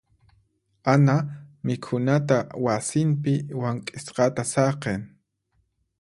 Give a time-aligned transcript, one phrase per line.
[0.93, 1.15] Ana
[1.65, 5.01] mikhunata wasinpi wank'isqata saqin.